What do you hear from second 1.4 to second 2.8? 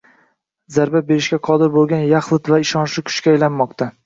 qodir bo‘lgan yaxlit va